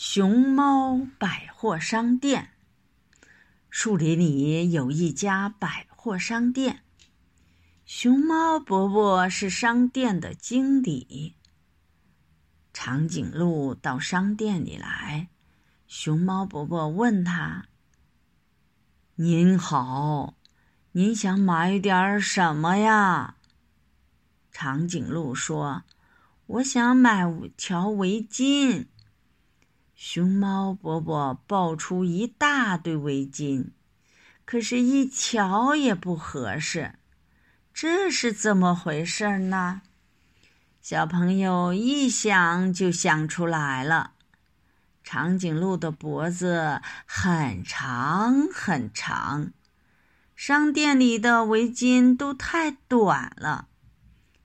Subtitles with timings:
[0.00, 2.50] 熊猫百货商店。
[3.68, 6.84] 树林里有一家百货商店，
[7.84, 11.34] 熊猫伯伯是商店的经理。
[12.72, 15.30] 长颈鹿到商店里来，
[15.88, 17.66] 熊猫伯伯问他
[19.18, 20.34] ：“您好，
[20.92, 23.34] 您想买点什么呀？”
[24.52, 25.82] 长颈鹿说
[26.46, 27.24] ：“我想买
[27.56, 28.86] 条围巾。”
[30.00, 33.70] 熊猫伯伯抱出一大堆围巾，
[34.44, 36.94] 可是，一条也不合适。
[37.74, 39.82] 这是怎么回事呢？
[40.80, 44.12] 小朋友一想就想出来了。
[45.02, 49.50] 长颈鹿的脖子很长很长，
[50.36, 53.66] 商店里的围巾都太短了。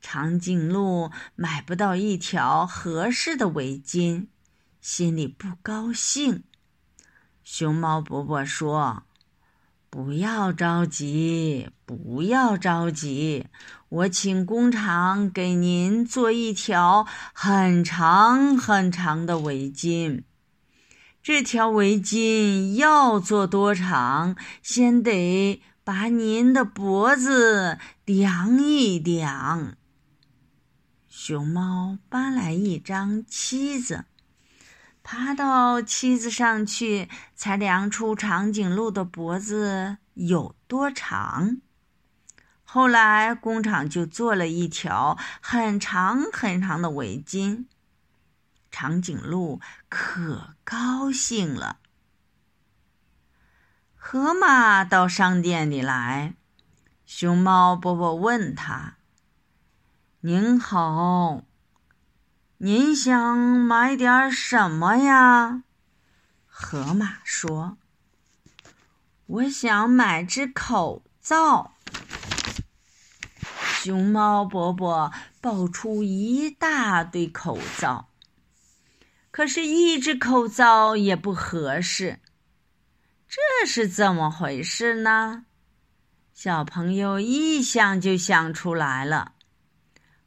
[0.00, 4.28] 长颈鹿买不到一条合适的围巾，
[4.86, 6.44] 心里不高兴。
[7.42, 9.04] 熊猫伯伯说
[9.88, 13.46] ：“不要着急，不要着急，
[13.88, 20.24] 我请工厂给您做一条很长很长的围巾。
[21.22, 29.78] 这条围巾要做多长，先得把您的脖子量一量。”
[31.08, 34.04] 熊猫搬来一张梯子，
[35.04, 41.58] 爬到梯子上去，才量出长颈鹿的脖子有多长。
[42.64, 47.66] 后来工厂就做了一条很长很长的围巾，
[48.70, 49.60] 长颈鹿
[49.90, 51.76] 可高兴了。
[53.94, 56.34] 河马到商店里来，
[57.04, 58.96] 熊猫伯伯问他。
[60.20, 61.42] 您好，
[62.64, 65.64] 您想买点什么呀？
[66.46, 67.76] 河马说
[69.28, 71.74] ：“我想买只口罩。”
[73.52, 78.08] 熊猫伯伯抱出一大堆口罩，
[79.30, 82.18] 可是，一只口罩也不合适。
[83.28, 85.44] 这是怎么回事呢？
[86.32, 89.33] 小朋友一想就想出来了。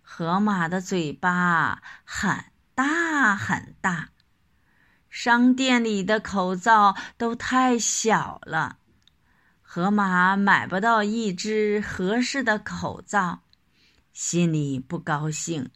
[0.09, 4.09] 河马的嘴巴很大很大，
[5.09, 8.77] 商店里的口罩都太小了，
[9.61, 13.41] 河马买不到一只合适的口罩，
[14.13, 15.69] 心里不高兴。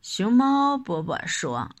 [0.00, 1.72] 熊猫伯伯说：“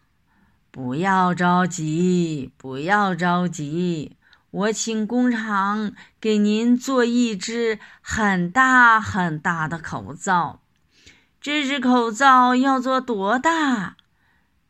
[0.72, 4.16] 不要着急，不要着急，
[4.50, 10.60] 我请工厂给您做一只很大很大的口罩。”
[11.40, 13.96] 这只口罩要做多大？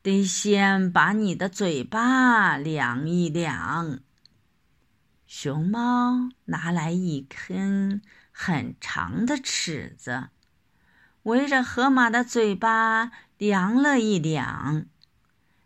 [0.03, 3.99] 得先把你的嘴巴量一量。
[5.27, 8.01] 熊猫拿来一根
[8.31, 10.29] 很长的尺子，
[11.25, 14.87] 围着河马的嘴巴量了一量，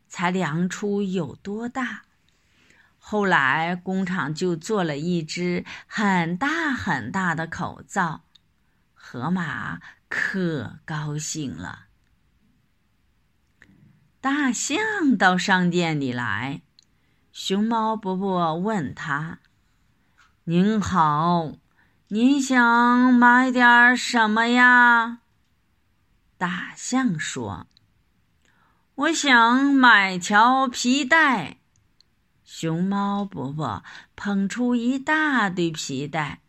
[0.08, 2.04] 才量出有多大。
[2.98, 8.22] 后来工厂就做了一只很大很大的口罩，
[8.94, 9.82] 河马。
[10.16, 11.86] 可高兴了。
[14.20, 16.62] 大象到商店里来，
[17.32, 19.40] 熊猫伯伯问他
[20.44, 21.54] ：“您好，
[22.06, 25.18] 您想买点什么呀？”
[26.38, 27.66] 大象说
[28.94, 31.56] ：“我想买条皮带。”
[32.46, 33.82] 熊猫伯伯
[34.14, 36.40] 捧出一大堆皮带，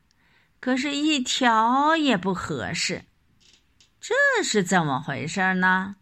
[0.59, 3.05] 可是，一条也不合适。
[4.07, 5.95] 这是怎么回事呢？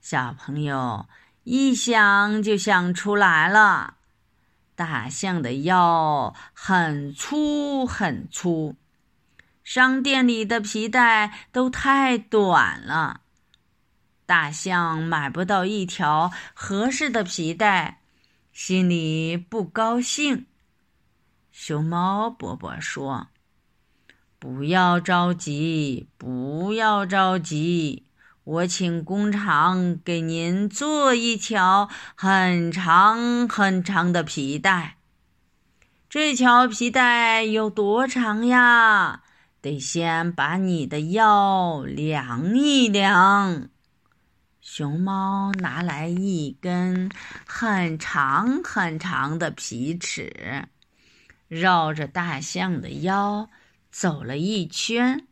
[0.00, 1.08] 小朋友
[1.42, 3.96] 一想就想出来了。
[4.76, 8.76] 大象的腰很粗很粗，
[9.64, 13.22] 商店里的皮带都太短了，
[14.24, 18.02] 大象买不到一条合适的皮带，
[18.52, 20.46] 心里不高兴。
[21.50, 23.31] 熊猫伯伯说。
[24.42, 28.06] 不要着急，不要着急，
[28.42, 34.96] 我请工厂给您做一条很长很长的皮带。
[36.10, 39.22] 这条皮带有多长呀？
[39.60, 43.68] 得先把你的腰量一量。
[44.60, 47.08] 熊猫拿来一根
[47.46, 50.66] 很长很长的皮尺，
[51.46, 53.48] 绕着大象的腰。
[53.92, 55.28] 走了一圈，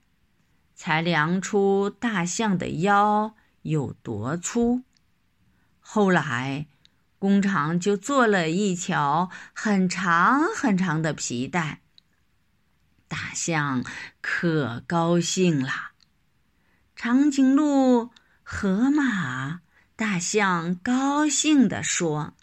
[0.75, 4.83] 才量出大象的腰有多粗。
[5.81, 6.67] 后来，
[7.19, 11.81] 工厂就做了一条很长很长的皮带。
[13.09, 13.83] 大象
[14.21, 15.93] 可高兴了。
[16.95, 18.11] 长颈鹿、
[18.43, 19.63] 河马、
[19.97, 22.35] 大象高兴地说：“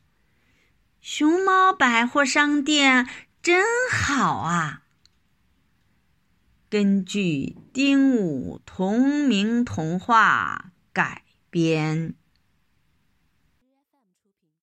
[0.99, 3.07] 熊猫百货商店
[3.41, 4.81] 真好啊！”
[6.69, 12.13] 根据丁武同名童话改编。